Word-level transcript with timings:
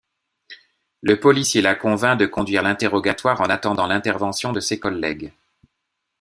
Le 1.01 1.19
policier 1.19 1.61
la 1.61 1.75
convainc 1.75 2.17
de 2.17 2.25
conduire 2.25 2.63
l'interrogatoire 2.63 3.39
en 3.39 3.51
attendant 3.51 3.85
l'intervention 3.85 4.51
de 4.51 4.59
ses 4.59 4.79
collègues… 4.79 5.31